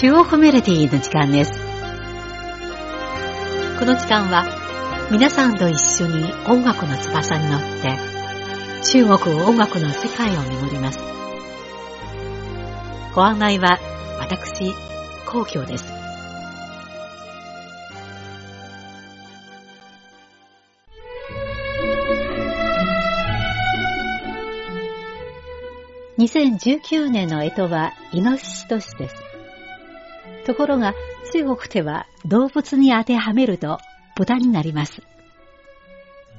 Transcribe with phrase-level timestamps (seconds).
[0.00, 1.50] 中国メロディーの時間です。
[3.80, 4.46] この時間は
[5.10, 7.98] 皆さんと一緒に音楽の翼に乗って
[8.92, 11.00] 中国音楽の世界を巡ります。
[13.12, 13.80] ご案内は
[14.20, 14.72] 私、
[15.26, 15.84] 皇居です。
[26.18, 29.27] 2019年の干支はイノシシ年です。
[30.48, 30.94] ところが
[31.34, 33.78] 中国では動物に当てはめると
[34.16, 35.02] 豚になります。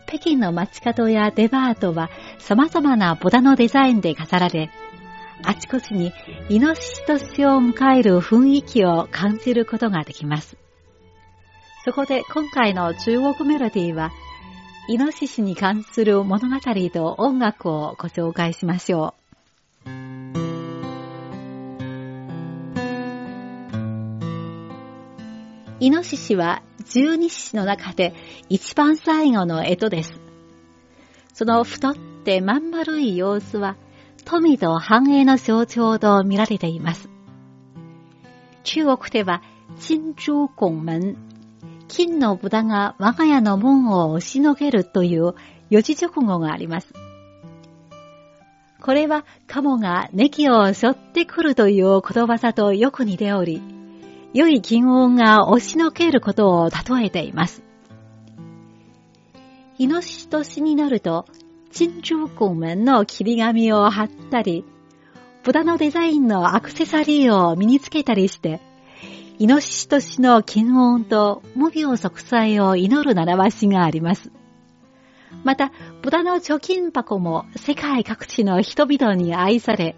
[0.07, 2.09] 北京の街角やデパートは
[2.39, 4.71] 様々な豚のデザインで飾られ、
[5.43, 6.11] あちこちに
[6.49, 10.57] イノシシ年を迎える雰囲気を感じることができます。
[11.85, 14.11] そこで今回の中国メロディーは、
[14.87, 16.57] イノシシに関する物語
[16.91, 19.13] と音楽をご紹介しましょ
[19.85, 20.58] う。
[25.79, 28.13] イノシシは十二獅子の中で
[28.49, 30.19] 一番最後の干支です。
[31.33, 33.77] その太ってまん丸い様子は
[34.25, 37.09] 富と繁栄の象徴と見られています。
[38.63, 39.41] 中国では
[39.79, 41.15] 金珠拱門、
[41.87, 45.33] 金の豚が我が家の門を押しのけるという
[45.69, 46.93] 四字熟語があります。
[48.81, 53.78] これはカモがネギを背負ってくるという言葉さとよく似ており、
[54.33, 57.63] 良い金音が押しのけることを例えています。
[59.79, 61.25] イノシシ年になると、
[61.71, 64.65] 珍珠拱門の切り紙を貼ったり、
[65.43, 68.59] 豚のデザインのアクセサリーを身につけたりして、
[69.39, 74.31] イノシシ年の金音と無病息災を祈る習わしがあります。
[75.43, 75.71] また、
[76.01, 79.95] 豚の貯金箱も世界各地の人々に愛され、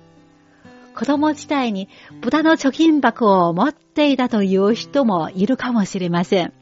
[0.96, 1.90] 子供時代に
[2.22, 6.54] 豚の貯金箱を持っていたという人もいるかもしれません。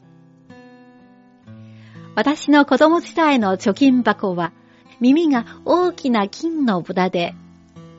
[2.16, 4.51] 私の子供時代の貯金箱は
[5.00, 7.34] 耳が大きな金の豚で、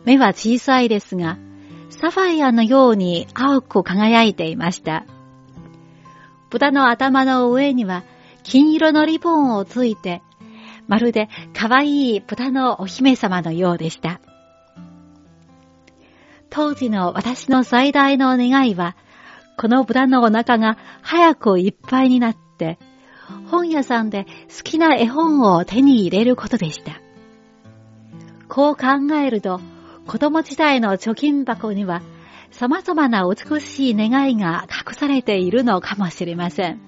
[0.05, 1.39] 目は小さいですが、
[1.89, 5.05] サファイアのように青く輝いていました。
[6.51, 8.05] 豚の頭の上には
[8.43, 10.23] 金色のリボンをついて、
[10.87, 14.21] まるで可愛い豚のお姫様のようでした。
[16.50, 18.97] 当時の私の最大の願いは、
[19.56, 22.78] この豚のお腹が早くいっぱいになって、
[23.47, 27.00] 本屋さんで好きな絵本を手に入れることでした。
[28.49, 29.60] こう考えると、
[30.06, 32.03] 子供時代の貯金箱には
[32.50, 36.81] 様々な美しい願いが隠されているのかもしれません。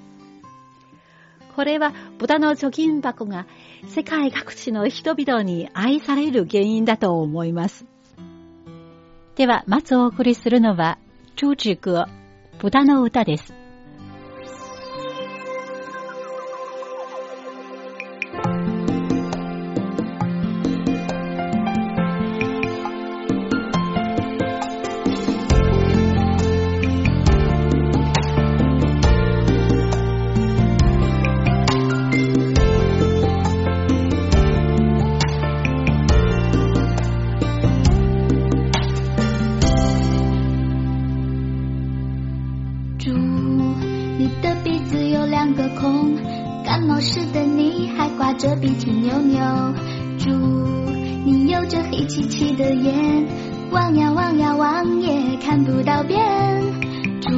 [1.54, 3.46] これは豚の貯金箱が
[3.86, 7.91] 世界各地の人々に愛される原因だと思います。
[9.34, 10.98] では、まずお送りするのは、
[11.37, 12.09] 朱子歌、
[12.59, 13.61] 豚の歌です。
[56.12, 57.30] 眼猪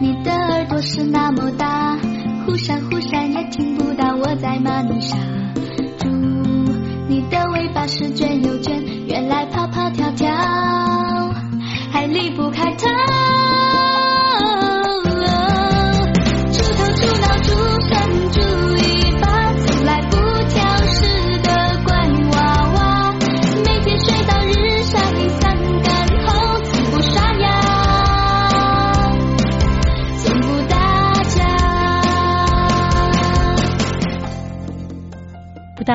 [0.00, 1.96] 你的耳朵是那么大
[2.44, 5.16] 忽闪忽闪也听不到我在骂你傻
[5.98, 6.08] 猪
[7.08, 8.39] 你的尾巴是卷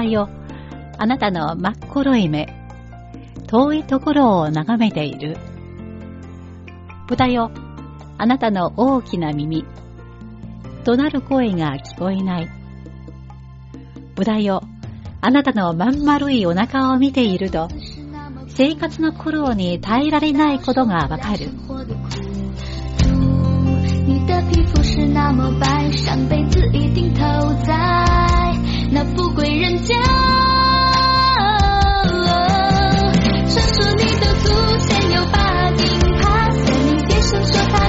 [0.04, 0.30] よ、
[0.98, 2.48] あなたの真っ黒い目、
[3.48, 5.38] 遠いところを眺めている。
[7.08, 7.52] 豚よ、
[8.18, 9.66] あなたの大きな耳、
[10.84, 12.50] 怒鳴る声が聞こえない。
[14.16, 14.64] 豚よ、
[15.22, 17.68] あなたのまん丸いお腹を見ていると、
[18.48, 21.50] 生活の苦労に耐えられないことがわかる。
[24.08, 27.22] 你的皮肤是那么白，上辈子一定投
[27.66, 28.35] 在。
[28.92, 29.96] 那富贵人家，
[33.50, 34.48] 传说你的祖
[34.80, 35.86] 先有八顶
[36.22, 37.85] 爬，森林先生说他。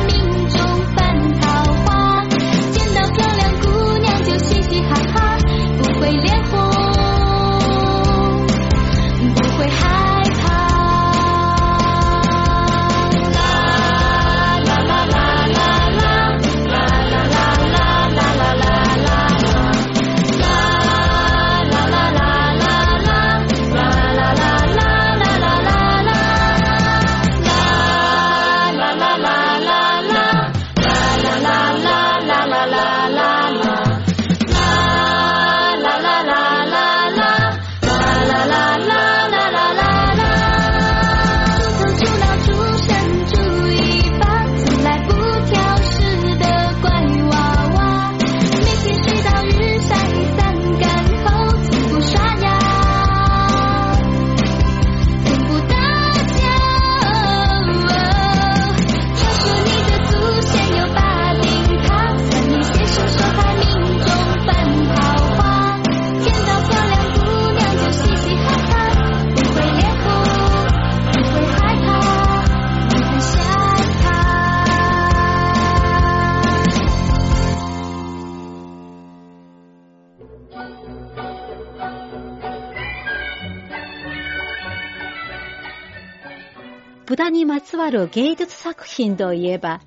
[87.06, 89.80] ブダにまつわる芸術作品といえば、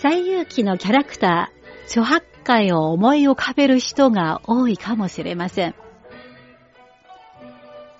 [0.00, 5.74] 最有機のキャラクター、諸八海を思い浮かべる人が多いかもしれません。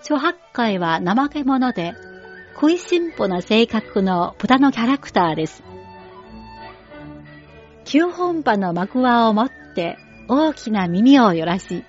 [0.02, 1.92] 諸八海は怠け者で、
[2.54, 5.62] 食いしん坊な性格の豚のキャラクターです。
[7.84, 11.84] 九本歯の幕輪を持って大きな耳を揺らし、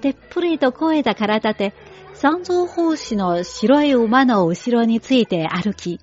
[0.00, 1.74] でっぷりと声だ体で
[2.18, 6.00] 三蔵法師の白い馬の後ろについて歩き、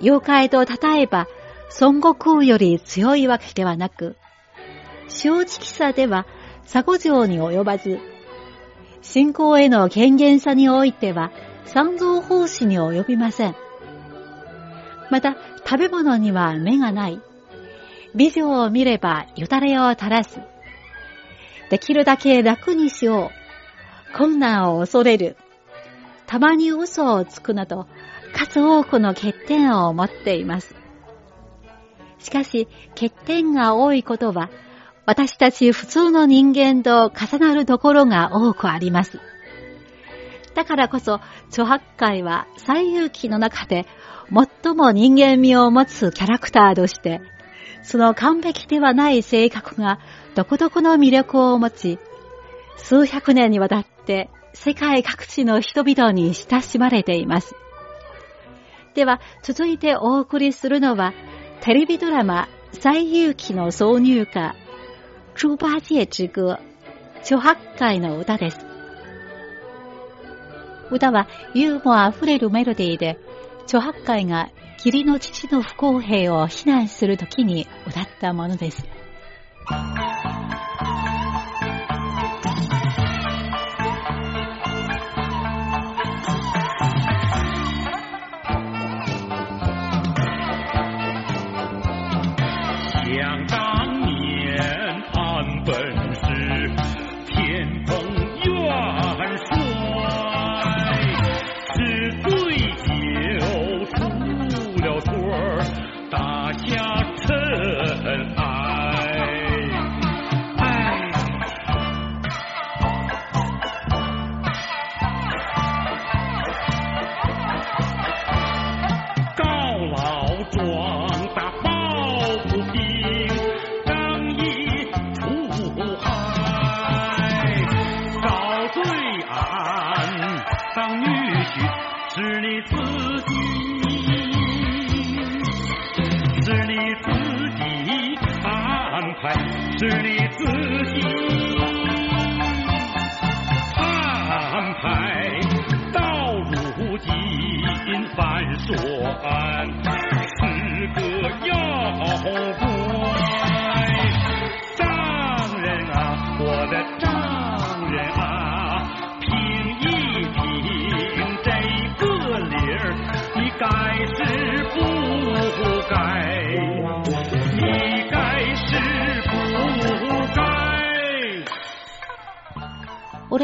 [0.00, 1.26] 妖怪と例えば
[1.78, 4.16] 孫悟空より強いわけではなく、
[5.08, 6.26] 正直さでは
[6.70, 7.98] 佐古城に及ばず、
[9.02, 11.32] 信仰への権限さにおいては
[11.66, 13.54] 三蔵法師に及びません。
[15.10, 15.36] また、
[15.66, 17.20] 食べ物には目がない。
[18.14, 20.40] 美女を見ればよたれを垂らす。
[21.68, 23.37] できるだけ楽にしよう。
[24.18, 25.36] 困難を恐れる。
[26.26, 27.86] たまに嘘をつくなど、
[28.34, 30.74] 数多くの欠点を持っています。
[32.18, 34.50] しかし、欠点が多いことは、
[35.06, 39.20] 私たち普通の人間と重なるところが多くあります。
[40.56, 41.20] だからこそ、
[41.50, 43.86] 著白海は最有機の中で
[44.64, 47.20] 最も人間味を持つキャラクターとして、
[47.84, 50.00] その完璧ではない性格が
[50.34, 51.98] 独特の魅力を持ち、
[52.78, 57.54] 数百年にわたって世界各地の人々に親しまれています。
[58.94, 61.12] では、続いてお送りするのは、
[61.60, 64.56] テレビドラマ、最有機の挿入歌、
[65.40, 66.60] 猪八戒之歌、
[67.22, 68.58] 諸八海の歌です。
[70.90, 73.18] 歌はユーモア溢れるメロディーで、
[73.66, 78.84] 諸八海が義理の父の不公平を非難するときに歌ったものです。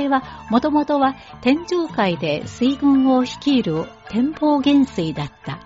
[0.09, 5.61] はもともとは天上界で水軍を率いる天保元帥だった。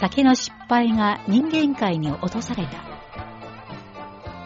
[0.00, 2.92] 酒の失敗が人間界に落とされた。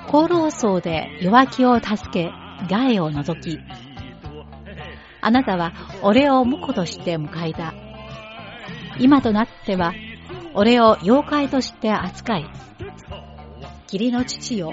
[0.09, 2.31] 功労層で弱気を助け、
[2.71, 3.59] 害を除き、
[5.21, 5.73] あなたは
[6.03, 7.75] 俺を婿として迎えた。
[8.99, 9.93] 今となっては、
[10.55, 12.47] 俺を妖怪として扱い、
[13.85, 14.73] 義理の父よ、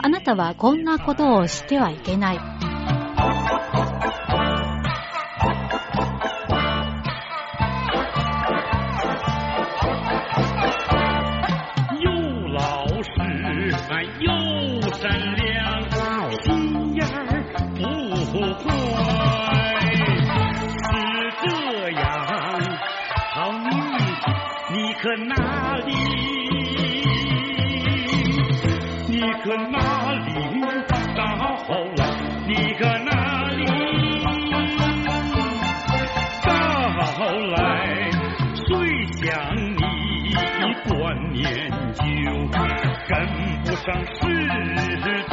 [0.00, 2.71] あなたはこんなことをしてはいけない。
[29.44, 30.30] 你可哪里？
[31.16, 31.20] 到
[31.96, 32.00] 了，
[32.46, 33.10] 你可哪
[33.48, 33.60] 里？
[36.44, 36.48] 到
[37.56, 37.60] 来，
[38.54, 38.62] 谁
[39.14, 39.74] 想你
[40.88, 40.92] 观
[41.32, 41.42] 念
[41.92, 42.02] 旧，
[43.08, 43.10] 跟
[43.64, 44.20] 不上时
[45.28, 45.31] 代。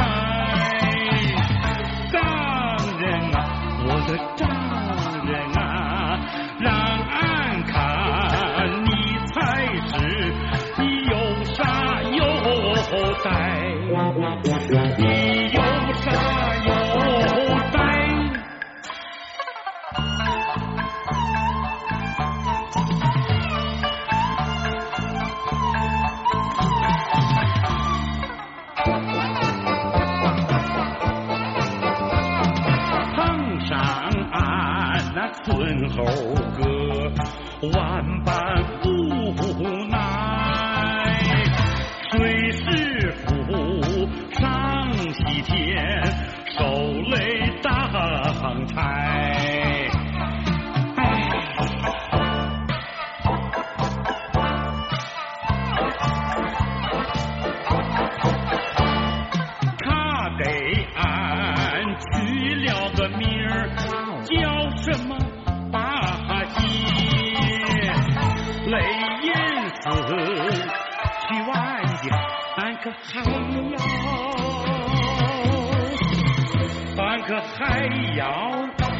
[77.69, 77.85] 还
[78.15, 78.21] 要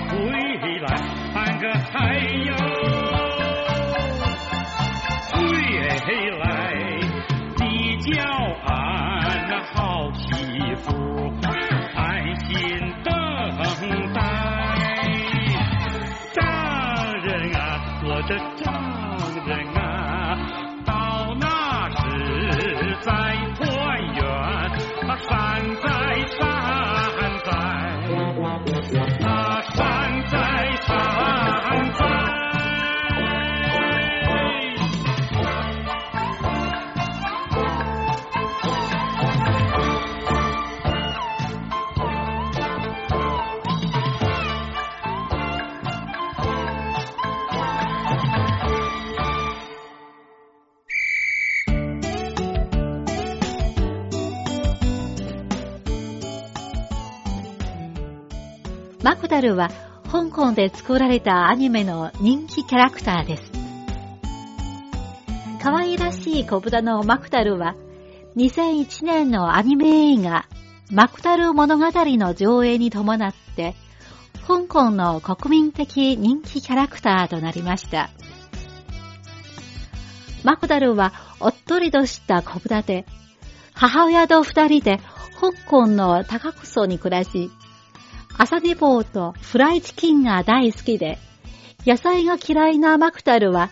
[0.10, 0.14] 回
[0.80, 0.86] 来，
[1.34, 2.50] 俺个还要
[5.32, 5.38] 回
[6.38, 6.44] 来。
[7.58, 7.64] 你
[7.98, 8.08] 叫
[8.68, 8.70] 俺
[9.50, 9.76] 那好
[10.14, 10.22] 媳
[10.76, 10.88] 妇
[11.96, 12.00] 安
[12.46, 12.48] 心
[13.04, 13.10] 等
[14.14, 14.18] 待。
[16.32, 16.38] 丈
[17.24, 17.60] 人啊，
[18.04, 18.64] 我的丈
[19.48, 19.79] 人啊，
[59.02, 59.70] マクダルは
[60.12, 63.52] 香港で作られたアニメの人気キャラクターです。
[65.62, 67.76] 可愛らしい小豚のマクダルは
[68.36, 70.48] 2001年のアニメ映画
[70.92, 73.76] マクダル物語の上映に伴って
[74.48, 78.10] 香港の国民的人気キャラクターとなりました。
[80.44, 83.06] マクダルはおっとりとした小豚で
[83.74, 85.00] 母親と二人で
[85.40, 87.50] 香港の高草に暮らし
[88.42, 91.20] 朝寝坊とフライチキンが大好きで、
[91.86, 93.70] 野菜が嫌いなマクタルは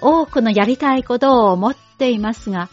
[0.00, 2.70] 多くのやりたいことを持っていますが、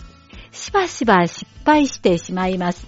[0.53, 2.87] しばしば失敗してしまいます。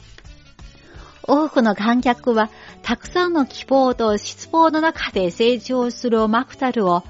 [1.24, 2.50] 多くの観客は
[2.84, 7.04] たくさんの希望と失望の中で成長するマクタルを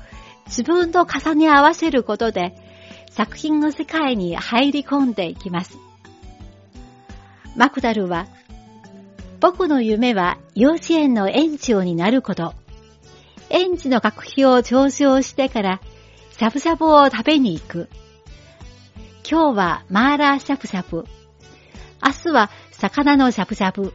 [0.48, 2.56] 自分と重ね合わせることで
[3.12, 5.78] 作品の世界に入り込んでいきます。
[7.56, 8.26] マクダルは
[9.40, 12.56] 僕の夢は幼稚園の園長になること。
[13.50, 15.82] 園児の学費を徴収してから、
[16.38, 17.90] しゃぶしゃぶを食べに行く。
[19.30, 21.06] 今日はマーラーしゃぶしゃぶ。
[22.04, 23.94] 明日は魚のしゃぶしゃぶ。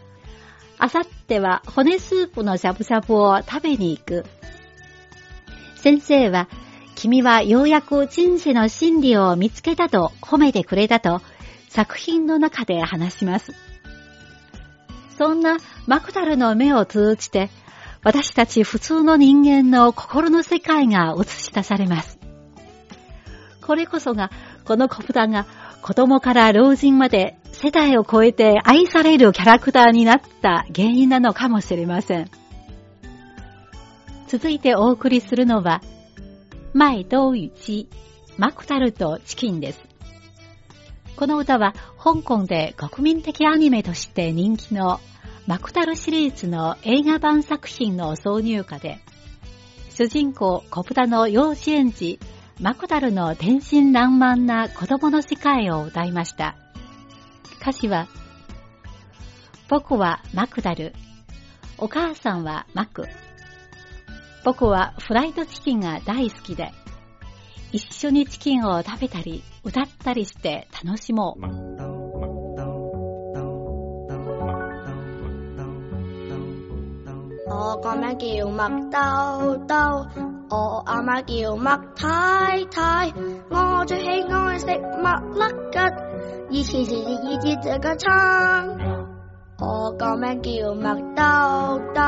[0.80, 4.25] 明後日は骨スープのしゃぶしゃぶを食べに行く。
[5.76, 6.49] 先生は、
[6.94, 11.20] 君はようやく人生の真理を見つけたと褒めてくれたと
[11.68, 13.72] 作品の中で話します。
[15.19, 17.50] そんなマクタルの目を通じて、
[18.02, 22.19] 私たち普通の人間の心の世界が映し出されます。
[23.64, 24.31] これこそが、
[24.64, 25.47] この小豚が
[25.83, 32.31] 子供から老人まで世代を超えて愛されるキャラクターになった原因なのかもしれません。
[34.26, 35.83] 続いてお送りするのは、
[36.73, 37.88] マイドウユチ、
[38.38, 39.91] マクタルとチキンです。
[41.16, 45.00] この歌は香港で国民的アニメとして人気の
[45.47, 49.00] マクタルシリーズの映画版作品の挿入歌で、
[49.90, 52.19] 主人公小豚の幼稚園児
[52.61, 56.57] マクタルの天真爛漫な子供の世界を歌いました。
[57.61, 58.07] 歌詞は、
[59.69, 60.95] 僕はマクダル、
[61.78, 63.09] お母さんはマク。
[64.45, 66.73] 僕はフライドチキンが大好きで、
[67.73, 71.43] 一緒にチキンを食べたり、歌ったりして楽しもう。
[77.49, 80.07] 我個名叫麥兜兜，
[80.50, 83.12] 我阿媽叫麥太太，
[83.50, 85.79] 我最喜愛食麥粒吉，
[86.50, 88.69] 以前時時以至這個餐。
[89.59, 92.00] 我個名叫麥兜兜，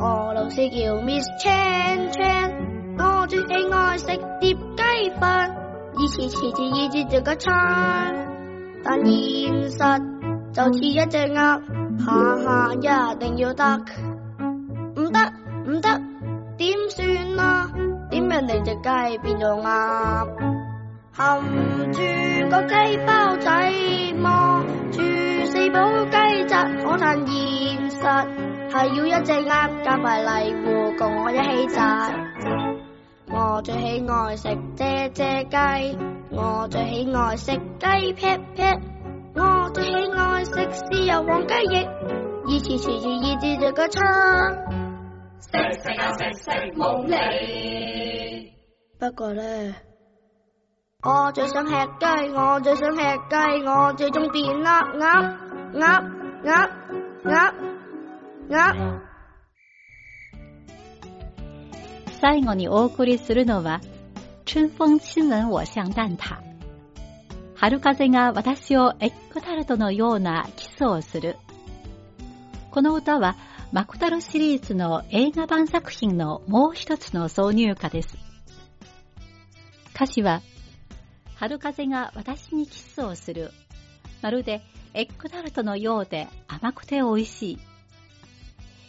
[0.00, 2.52] 我老師叫 Miss Chan Chan，
[2.98, 4.06] 我最喜愛食
[4.40, 4.56] 碟
[6.00, 8.28] 以前時時以至這個餐。
[8.84, 10.02] 但現實
[10.52, 11.60] 就似一隻鴨，
[11.98, 13.78] 下下一定要得。
[14.96, 15.32] 唔得
[15.66, 15.88] 唔得，
[16.56, 17.70] 點算啊？
[18.10, 20.28] 點樣令隻雞變做鴨？
[21.12, 21.40] 含
[21.92, 22.00] 住
[22.48, 23.72] 個雞包仔，
[24.22, 25.02] 望住
[25.46, 28.26] 四寶雞扎，可嘆現實
[28.70, 32.27] 係要一隻鴨加埋泥糊共我一起摘。
[33.40, 35.96] 我最喜愛食啫啫雞，
[36.32, 38.62] 我最喜愛食雞劈劈，
[39.36, 41.86] 我最喜愛食豉油黃雞翼，
[42.48, 44.02] 以前隨住意志着個餐，
[45.38, 48.50] 食食啊食食冇膩。
[48.98, 49.42] 不過呢，
[51.04, 53.36] 我最想吃雞，我最想吃雞，
[53.68, 54.64] 我最中意鴨
[54.98, 55.36] 鴨
[55.74, 56.02] 鴨
[56.42, 56.70] 鴨
[57.22, 57.54] 鴨
[58.50, 59.07] 鴨。
[62.20, 63.80] 最後にお送りするのは、
[64.44, 66.38] 春風親吻我像蛋挞。
[67.54, 71.36] 春風が私をエッグタルトのようなキスをする。
[72.72, 73.36] この歌は、
[73.70, 78.16] マクタルシリーズの映画版作品のもう一つの挿入歌です。
[79.94, 80.42] 歌詞は、
[81.36, 83.52] 春風が私にキスをする。
[84.22, 87.58] まるでエッグタルトのようで甘くて美味しい。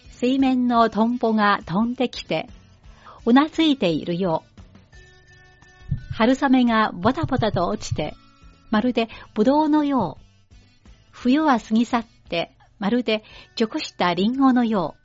[0.09, 2.49] 水面のトンボが飛んできて、
[3.25, 4.49] うなずいているよう。
[6.13, 8.15] 春雨がボタボタと落ちて、
[8.71, 10.23] まるでブドウのよう。
[11.11, 13.23] 冬は過ぎ去って、まるで
[13.55, 14.99] 熟したリンゴのよう。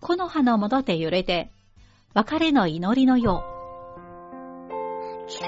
[0.00, 1.50] 木の葉のもとで揺れて、
[2.14, 3.52] 別れの祈りのよう。
[5.28, 5.40] 春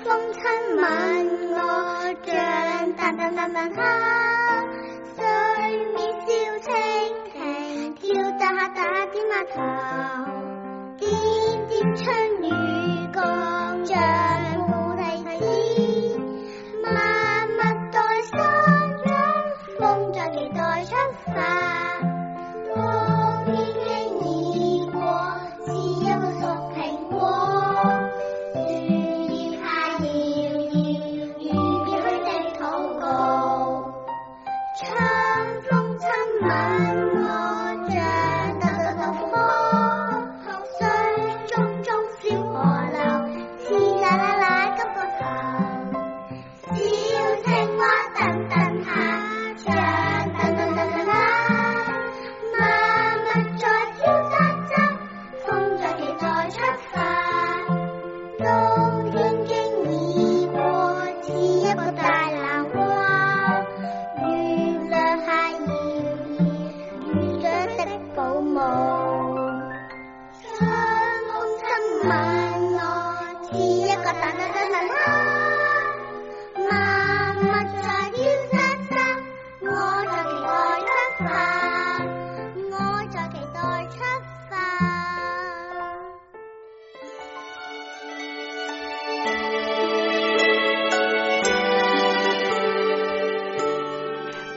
[0.00, 1.56] 風親吻我
[2.26, 2.34] 像
[2.96, 3.78] 淡淡淡淡它，
[5.14, 5.22] 水
[5.94, 6.68] 面笑蜻
[7.32, 8.02] 蜓，跳
[8.38, 10.53] 打打點碼頭。
[11.84, 14.33] 點點春雨降，像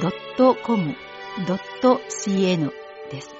[0.00, 0.96] .com.cn
[3.10, 3.34] です。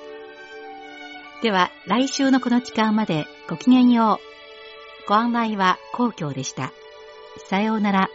[1.42, 4.20] では、来週のこの時間までごきげんよ
[5.04, 5.08] う。
[5.08, 6.72] ご案内は皇居でした。
[7.48, 8.08] さようなら。